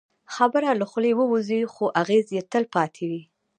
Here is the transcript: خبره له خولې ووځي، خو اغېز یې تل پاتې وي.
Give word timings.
خبره 0.35 0.69
له 0.79 0.85
خولې 0.91 1.11
ووځي، 1.17 1.61
خو 1.73 1.85
اغېز 2.01 2.27
یې 2.35 2.41
تل 2.51 2.63
پاتې 2.73 3.03
وي. 3.09 3.21